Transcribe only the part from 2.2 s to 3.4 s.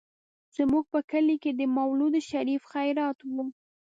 شريف خيرات و.